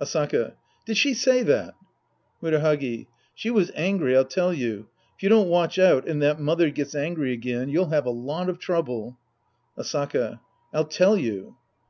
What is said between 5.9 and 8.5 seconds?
and that" mother" gets angry again, you'll have a lot